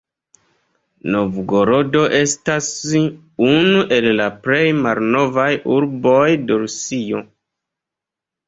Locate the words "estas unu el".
2.19-4.07